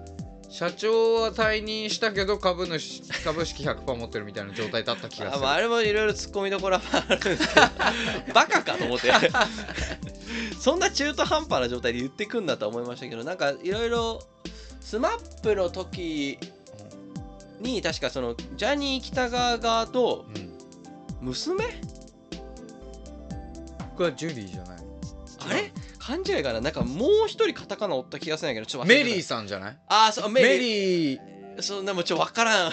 [0.50, 5.36] 社長は退任したけど株主 株式100%持ってるみたいな状態だった気がする。
[5.36, 7.60] あまあ、あれもいろいろ突っ込みどころはあるんですけど
[8.34, 9.12] バカかと思って。
[10.58, 14.22] そんな中途半端な状態で言ってくんだとは思いましたけどなんかいろいろ
[14.80, 16.38] スマップの時
[17.60, 20.48] に確かそのジャニー喜多川側とうん。
[21.20, 21.64] 娘？
[23.96, 24.78] これはジュリーじゃない。
[25.40, 25.72] あれ？
[26.08, 26.60] 勘違いかな。
[26.60, 29.78] なんかもう一人カタカナおった気がするんやけどちょっとメリーさんじゃない？
[29.88, 30.60] ああそうメメリー。
[30.60, 31.62] リー。
[31.62, 32.72] そんなもうちょっと分からん。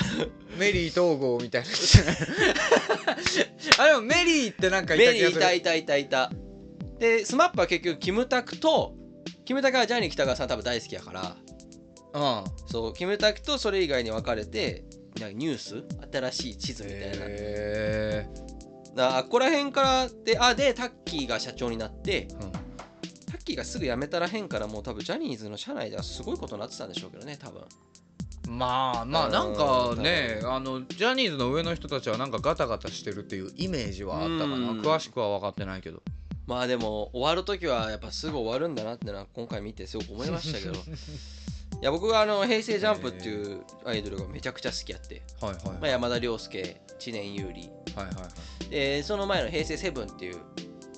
[0.57, 1.67] メリー東郷みたいな
[3.83, 5.41] あでもメリーってなんかいメリーた気がする。
[5.41, 6.31] いたいたいたいた。
[6.99, 8.95] でスマップは結局キムタクと
[9.43, 11.35] キムタクはジャニー喜多川さん多分大好きやから。
[12.13, 12.43] うん。
[12.71, 14.85] そうキムタクとそれ以外に分かれて
[15.19, 15.83] なんかニュース？
[16.13, 17.07] 新しい地図みたいな。
[17.27, 18.27] へ
[18.95, 22.51] なあここら辺からであでタッキーが社長になってーうん
[23.45, 27.61] キーがすぐ辞めたらへんからもう多分ジャニーズの社内ではすごいことになってたんでしょうけどね多分。
[28.47, 34.55] まあまあうんなんかねあのジャニーズの上の人たちはなんかガタガタしてるっていうイメージはあったかな。
[34.55, 34.81] うん。
[34.81, 36.01] 詳しくは分かってないけど。
[36.47, 40.73] まあでも終わる時はやっぱすぐ終わるんだなってのは今回見てすごく思いましたけど。
[41.81, 45.63] いや僕があの平成ジャンプっていうアイドルがめちゃくちゃ好きやって、はいはい。
[45.63, 47.69] まあ、山田涼介知念優里。
[47.99, 48.29] はいはいは
[48.67, 48.69] い。
[48.69, 50.39] でその前の平成セブンっていう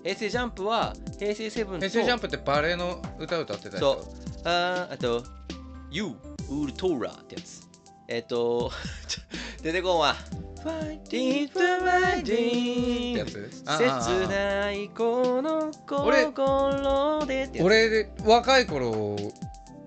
[0.07, 4.05] 平成ジャンプは平成セブンと平成ジャンプってバレエの歌歌ってたやつそう。
[4.45, 5.25] あーあと
[5.91, 6.15] 「You
[6.49, 7.61] ウルトラ」ってやつ。
[8.07, 8.71] えっ、と
[9.05, 9.21] ちょ
[9.63, 10.15] 出てこんわ。
[10.63, 17.65] Fighting for my って dream やつあああ切ないこの俺心でってやつ。
[17.65, 19.17] 俺若い頃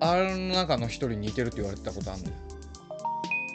[0.01, 2.33] あの中の一人似てるって言われてたことあんのよ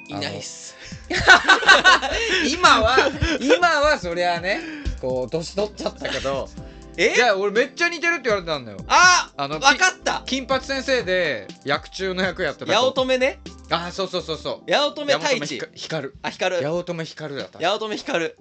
[0.07, 0.75] いないっす。
[2.49, 2.97] 今は
[3.39, 4.59] 今はそりゃね
[5.01, 6.49] こう年取っちゃったけど
[6.97, 7.13] え？
[7.15, 8.77] いや俺めっちゃ似てるって言われてたんだよ。
[8.87, 10.23] ああのわかった。
[10.25, 13.39] 金八先生で役中の役やってた八子乙女ね。
[13.69, 14.71] あそうそうそうそう。
[14.71, 15.59] 八乙女八太一。
[15.75, 16.09] 光。
[16.21, 16.63] あ光る。
[16.63, 17.59] 八乙女光だった。
[17.59, 18.37] 八乙女光る。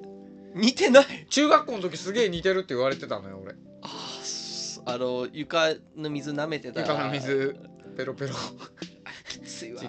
[0.55, 1.27] 似てない。
[1.31, 3.55] 中学校の時すげえ似てるって言われてたのよ俺。
[3.83, 6.83] あーすあの床の水舐めてた。
[6.83, 7.57] ら床の水
[7.97, 8.35] ペロペロ。
[9.29, 9.83] きついわ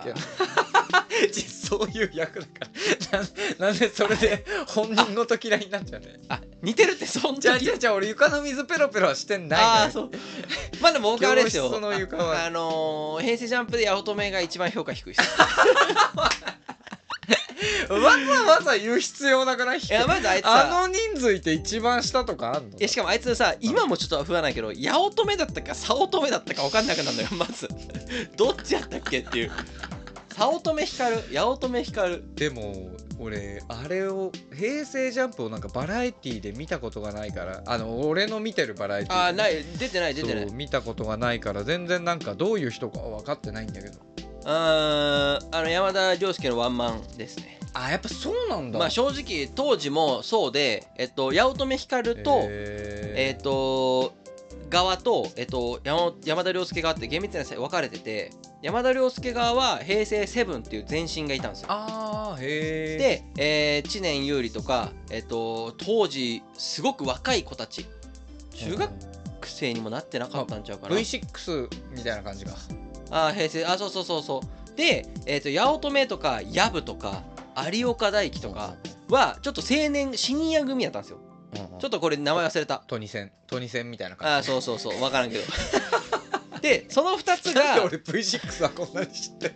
[1.68, 2.52] そういう役だか
[3.12, 3.22] ら。
[3.60, 10.12] ななんでそれで本人ごと嫌いになっちゃうねあ似てるってそんじゃあ時じゃあじゃあ俺床の水ペロペロはしてんないああそう。
[10.82, 11.64] まあでも僕はあれですよ。
[11.70, 12.44] 教室の床は。
[12.44, 15.30] ああのー平成ジャンプで八乙女が一番評価低いです
[17.90, 19.80] わざわざ言う必要なくない？
[19.80, 22.78] いやまずあいつさあの人数いて一番下とかあんの？
[22.78, 27.68] いやしかもあいつさ今もちょっと不安ないけど八乙女だったか早乙女だったか分かんなくなるのよまず。
[28.36, 29.52] どっちやったっけっていう
[30.38, 32.24] 早乙女光る八乙女光る。
[32.36, 40.52] でも俺あれを平成ジャンプをなんかバラエティーで見たことがないからあの俺の見てるバラエティーあない出てない出てない。
[40.52, 44.00] 見たことがないから全然なんかどういう人かは分かってないんだけど。
[44.44, 47.58] あーあの山田涼介のワンマンですね。
[47.74, 48.80] あやっぱそうなんだ。
[48.80, 54.14] まあ正直当時もそうでえっと八乙女光とええっと
[54.70, 58.32] 側と、えっと、山山田涼介側って厳密には分かれてて
[58.66, 61.68] 山田涼介側は平成セブンっていう前身がいたんですよ。
[61.70, 67.86] あーへえで、えー知念優里とか、えっと、当時すごく若い子たち
[68.56, 68.92] 中学
[69.46, 70.96] 生にもなってなかったんちゃうかな。
[70.96, 72.54] V6 みたいな感じか。
[73.12, 74.76] あー平成あそうそうそうそう。
[74.76, 77.22] で、えっと八乙女とか薮とか
[77.72, 78.74] 有岡大貴とか
[79.10, 81.20] はちょっと青年シニア組やったんですよ。
[81.54, 82.84] ちょっととこれ名前忘れた。
[82.88, 83.32] トニセン。
[83.46, 84.50] トニセンみたいなあ感じ。
[84.50, 85.00] ーそうそうそう。
[85.00, 85.44] 分からんけど
[86.66, 89.56] でその2つが俺 V6 はこんなに知ってる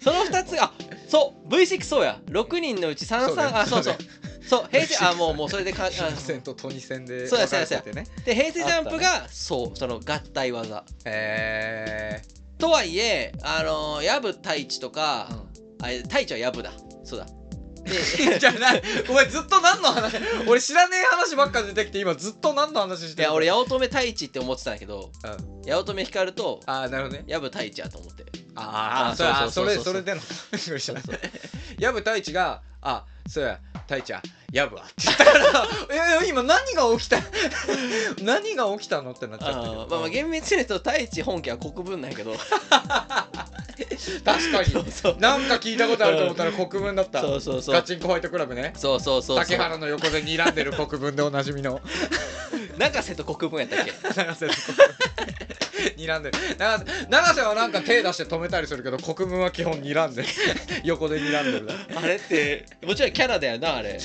[0.00, 0.72] その2つがあ
[1.08, 2.20] そう V6 そうや。
[2.26, 3.94] 6人のうち33そうだよあそうそう。
[3.94, 8.06] そうそう平成 あもうもうそれでかあトニセンとトニセンでそうや分かれててね。
[8.24, 10.84] で平成ジャンプが、そうその合体技。
[11.04, 12.22] へ
[12.58, 15.28] とはいえあのー、薮太一とか
[15.84, 16.72] え、あ太一は薮だ。
[17.04, 17.26] そうだ
[17.86, 18.68] で じゃあな
[19.08, 25.62] お前ずっと何の話俺知らねえ話ばっか出てきて今ずっと何の話してるいや俺八乙女太一って思ってたんだけどうん。
[25.70, 27.24] 八乙女光とああなるほどね。
[27.28, 28.24] 薮太一やと思って。
[28.56, 29.92] ああそうそうそれそうそう。
[29.94, 30.20] それでの
[31.78, 34.22] 薮太一が「あそうや太一は
[34.52, 35.68] 薮は」って言ったから
[36.22, 37.18] 「え今何が起きた？
[38.22, 39.72] 何が起きたの?」ってなっちゃあったけど。
[39.86, 42.34] ーまあまあ厳密に言うと太一本家は国分なんやけど
[44.24, 44.70] 確かに。
[44.70, 45.16] そうそう。
[45.18, 47.20] なんか聞いたことあると思ったら国分だった。
[47.20, 47.74] そうそうそう。
[47.74, 48.72] ガチンコファイトクラブね。
[48.76, 49.44] そうそうそうそう。
[49.44, 51.80] 竹原の横で睨んでる国分でおなじみの。
[52.78, 53.92] 永瀬と国分やったっけ？
[54.22, 54.86] 永瀬の国分。
[55.96, 56.38] 睨んでる。
[56.58, 60.28] 永瀬永瀬はなんか手出して止めたりするけど国分は基本睨んでる。
[60.84, 63.98] 横で睨んでるあれってもちろんキャラだよなあれ。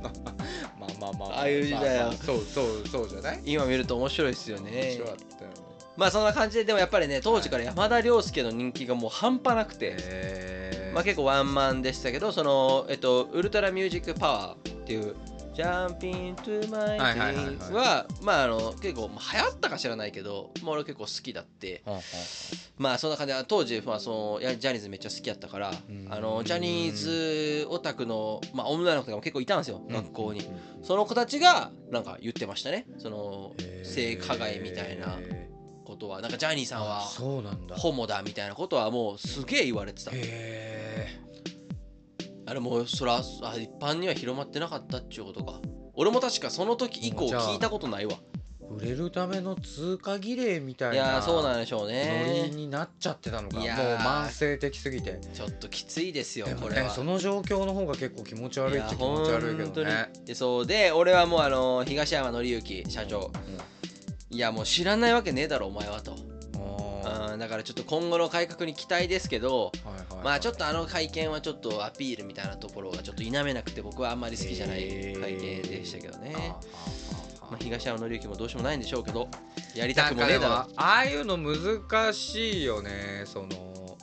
[0.00, 1.48] まあまあまあああ。
[1.48, 2.04] いう時代は。
[2.06, 3.40] まあまあそうそうそうじゃない？
[3.44, 5.50] 今見ると面白いですよ面ね白かったよ。
[5.50, 5.51] ね
[5.96, 15.14] まあそんな感じででもやっぱりね当時から山田涼介の人気がもう半端なくて、まあ結構ワンマンでしたけどそのえっとウルトラミュージックパワーっていう
[15.54, 17.44] 「Jumping to my はいはいはいはい。
[17.56, 21.82] dreams」はまああの結構まあ流行ったか知らないけど、まあ、俺結構好きだって。
[21.84, 22.02] はあは
[22.78, 26.08] まあそんな感じで当時、まあ、そのジャニーズめっちゃ好きやったからうん。
[26.10, 30.48] あのジャニーズオタクの、まあ、女の子とかも結構いたんですよあ学校に。
[30.82, 32.86] その子たちがなんか言ってましたね。
[32.98, 33.52] その
[33.84, 35.18] 性加害みたいな
[36.02, 37.76] ことはなんかジャニーさんはあそうなんだ。
[37.76, 40.10] ホモだみたいなことはもうすげえ言われてた。
[40.14, 41.08] へ
[42.46, 43.20] あれもうそらあ
[43.56, 45.60] 一般には広まってなかったっちゅうことか。
[45.94, 48.12] 俺も確かその時以降聞いたことないわ。
[48.12, 48.16] ー
[48.74, 53.58] 売れるための通過儀礼みたいいやそうなんでしょうノリねになっちゃってたのか。
[53.58, 55.20] もう慢性的すぎて。
[55.34, 56.88] ちょっときついですよこれは。
[56.88, 60.10] ねその状況の方が結構気持ち悪いっちゃ気持ち悪いけどね。
[60.24, 63.30] でそうで俺はもうあの東山紀之社長
[64.32, 66.16] いやもう知らないわけねえだろお前はと。
[67.04, 70.24] あうんだからちょっと今後の改革に期待ですけどーはいはいはい。
[70.24, 76.32] まあちょっとあの会見はちょっとアピールみたいなところがちょっと否めなくて僕はあんまり好きじゃない会見でしたけどね、
[77.40, 79.28] まあ、東山紀之もどうしようもないんでしょうけど
[79.74, 80.54] やりーたくもねえだろ。
[80.54, 83.98] ああいうの難しいよねその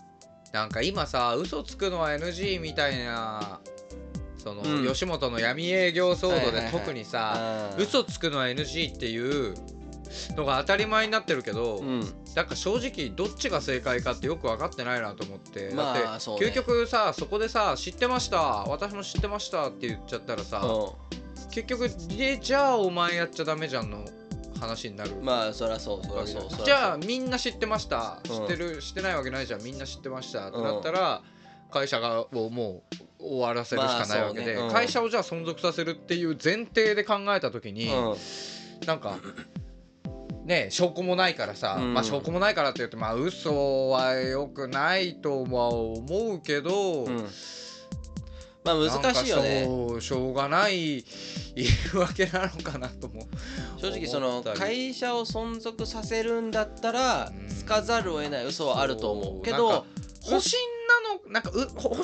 [0.52, 3.62] なんか今さ嘘つくのは NG みたいな
[4.38, 4.88] その、うん。
[4.88, 6.72] 吉本の闇営業騒動ではいはいはい。
[6.72, 7.84] 特にさ、うん。
[7.84, 9.54] 嘘つくのは NG っていう
[10.36, 12.00] のが当たり前になってるけど、うん。
[12.36, 20.64] なんか正直どっちが正解かってよく分かってないなと思って、まあだって、究極さそこでさ「知ってました私も知ってました」って言っちゃったらさ、
[21.52, 24.06] 結局でじゃあお前やっちゃダメじゃんの
[24.60, 25.12] 話になる。
[25.12, 26.66] うんまあそりゃそうそりゃそう。
[26.66, 28.32] じゃあみんな知ってました、うん。
[28.32, 31.22] 知ってる知ってないわけないじゃんみんな知ってましたってなったら、
[31.72, 32.84] 会社がをも
[33.20, 34.68] う終わらせるしかないわけで、まあね。
[34.68, 34.74] うん。
[34.74, 38.16] 会社をじゃあ存続させるっていう前提で考えた時に、うん。
[38.86, 39.18] なんか
[40.50, 41.94] ね証拠もないからさ、うん。
[41.94, 47.28] まあ証拠もないからって言ってまあ嘘はよくないとは思うけど、うん。
[48.66, 49.68] まあ難しいよね。
[50.02, 51.06] しょうがない
[51.56, 53.28] 言い訳なのかなとも
[53.78, 57.48] 正直その会社を存続させるんだったらうん。
[57.48, 59.86] つかざるを得ない嘘はあると思うけど
[60.24, 60.38] 保身な
[61.28, 62.04] のなんかう保身の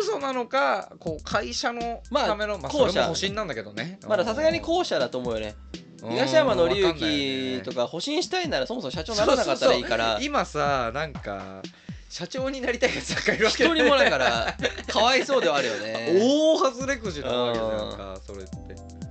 [0.00, 2.92] 嘘なのかこう会社のまあための、まあ、後者。
[2.92, 3.98] それも保身なんだけどね。
[4.06, 5.56] まださすがに後者だと思うよね。
[5.74, 10.18] うん東山紀之とか保身したいならそもそも社長にならなかったらいいから。
[10.22, 11.62] 今さなんか
[12.08, 14.10] 社長になりたいやつなんかいるわけ一人もない。
[14.10, 14.56] から
[14.88, 16.18] かわいそうではあるよね。
[16.20, 18.50] 大外れくじなわけじゃんかそれって。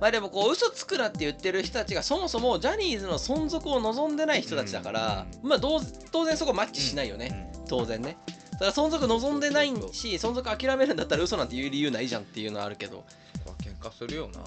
[0.00, 8.16] まあでもこう嘘つくなって言ってる人たちがそもそもジャニーズの存続を望んでない人たちだから、まあどう当然そこマッチしないよね、当然ね。
[8.52, 13.04] だから存続望んでないし存続諦めるんだったら嘘なんて言う理由ないじゃんっていうのはあるけど
[13.82, 14.40] ここは喧嘩するよな。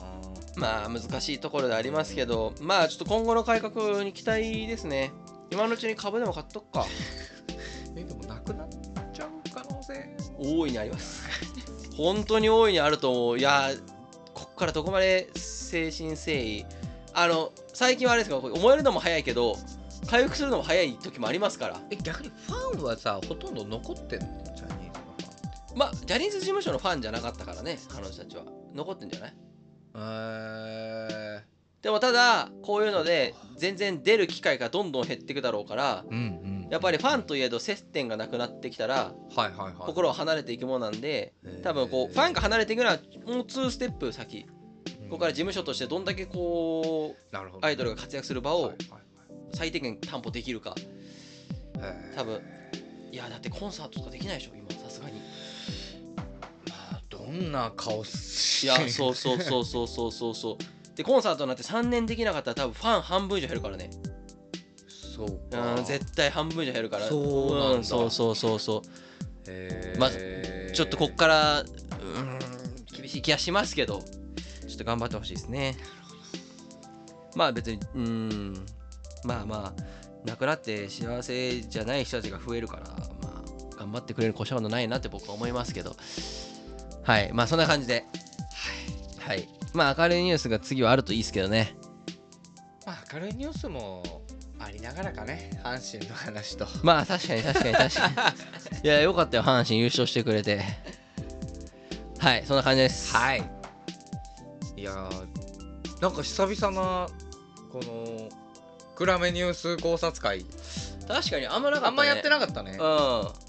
[0.55, 5.11] まあ難しいところでありますけどまあちょっと今後の改革に期待ですね。
[5.51, 6.85] 今のうちに株でも買っとくか。
[7.95, 8.67] えでもなくなっ
[9.13, 10.15] ちゃう可能性？
[10.39, 11.23] 大いにあります。
[11.97, 13.39] 本当に大いにあると思う。
[13.39, 13.71] いや
[14.33, 16.65] こっからどこまで誠心誠意。
[17.15, 18.37] あの最近はあれですか？
[18.37, 19.55] 思えるのも早いけど
[20.07, 21.81] 回復するのも早い時もありますから。
[21.91, 24.27] え逆にファンはさほとんど残ってんの？
[24.55, 29.33] ジャニーズのファンまあジャニーズ事務所のファンじゃなかったからね彼女たちは残ってんじゃない？
[29.95, 31.43] え
[31.81, 36.05] でもただこういうので全然出る機会がどんどん減っていくだろうから
[36.69, 39.13] やっぱりファンといえど接点がなくなってきたら
[39.85, 44.45] 心は離れていくものなんで多分こうファンが離れていくのはもう2ステップ先
[45.03, 45.09] うん。
[45.09, 48.73] ここから事務所としてどんだけこうアイドルが活躍する場を
[49.53, 50.73] 最低限担保できるか。
[52.15, 52.41] 多分
[53.11, 55.21] いやだってコンサートとかできないでしょ今さすがに
[57.33, 60.95] んな顔しいやそうそうそうそうそうそうそう。
[60.95, 63.89] でコンサートなんて3年できなかったら多分ファン半分以上減るからね。
[65.15, 65.75] そうか。
[65.75, 67.07] うん絶対半分以上減るから。
[67.07, 67.83] そうなんだ。
[67.83, 68.81] そうそうそうそう。
[69.47, 69.99] へー。
[69.99, 70.09] ま
[70.73, 72.39] ちょっとこっからうーん
[72.91, 74.01] 厳しい気がしますけど。
[74.67, 75.77] ちょっと頑張ってほしいですね。
[77.35, 78.65] まあ別にうーん
[79.23, 82.87] まあまあなくなって幸せじゃない人たちが増えるから
[83.21, 83.43] ま
[83.75, 85.95] あ頑張ってくれる故障のないなって僕は思いますけど
[87.03, 87.31] はい。
[87.33, 88.05] まあそんな感じで。
[89.19, 91.75] はい、はい、まあ明るいニュースが次はあるといいですけどね。
[92.85, 94.03] まあ明るいニュースも
[94.59, 95.49] ありながらかね。
[95.63, 96.67] 阪神の話と。
[96.81, 98.13] まあ確かに確かに確かに。
[98.83, 100.61] いやよかったよ阪神優勝してくれて。
[102.19, 103.13] はいそんな感じです。
[103.15, 103.43] はい。
[104.77, 107.07] いやーなんか久々な
[107.71, 108.29] この
[108.95, 110.45] 暗めニュース考察会。
[111.07, 112.77] 確かにあんまなかった、ね、あんまやってなかったね。
[112.79, 113.43] うん。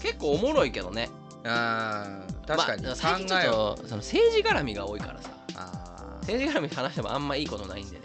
[0.00, 1.09] 結構おもろいけどね
[1.44, 2.82] あー確かに。
[2.82, 5.30] まあ、最近ちょっとその政治絡みが多いからさ。
[6.22, 8.04] 政治絡み話してもあんまいいことないんでね。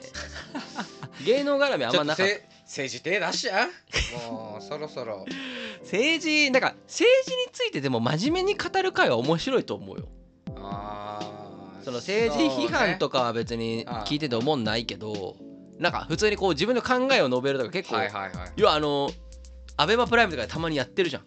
[1.25, 2.31] 芸能絡みあんまなかった。
[2.31, 4.31] せ政治手出しちゃう？
[4.31, 5.25] もうそろそろ。
[5.83, 10.07] 政治なんか政治についてでも真面目に語る会は面白いと思うよ。
[10.55, 15.35] あーその政治批判とかは別に聞いてて思んないけど、
[15.77, 18.51] なんか普通にこう自分の考えを述べるとか結構、はいはいはい。
[18.55, 19.11] 要はあの
[19.77, 21.23] アベマプライムとかでたまにやってるじゃん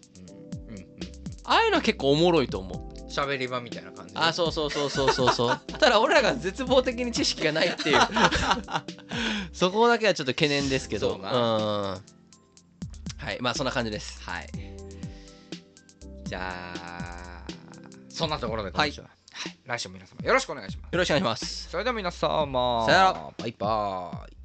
[1.49, 3.09] ああいうのは結構おもろいと思う。
[3.09, 5.59] 喋り場みたいな感じあそうそうそうそうそうそう。
[5.79, 7.99] ただ俺らが絶望的に知識がないっていう。
[9.51, 11.13] そこだけはちょっと懸念ですけど。
[11.13, 11.31] そうな。
[11.31, 11.35] う
[11.95, 12.03] ん。
[13.17, 13.37] はい。
[13.41, 14.21] まあそんな感じです。
[14.21, 14.49] はい。
[16.25, 17.43] じゃあ
[18.09, 19.57] そんなところで今週は、はい。
[19.65, 20.93] 来週も皆様よろしくお願いします。
[20.93, 21.69] よろしくお願いします。
[21.71, 22.85] それでは皆様。
[22.85, 23.33] さよなら。
[23.35, 24.38] バイバイ